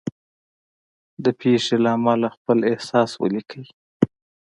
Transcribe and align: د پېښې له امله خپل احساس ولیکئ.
د 1.23 1.25
پېښې 1.39 1.75
له 1.83 1.89
امله 1.97 2.27
خپل 2.35 2.57
احساس 2.71 3.09
ولیکئ. 3.21 3.63